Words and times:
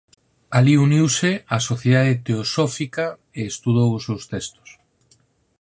Alí 0.57 0.73
uniuse 0.85 1.31
á 1.53 1.55
Sociedade 1.69 2.13
Teosófica 2.27 3.05
e 3.39 3.41
estudou 3.51 3.89
os 3.97 4.03
seus 4.07 4.23
textos. 4.33 4.69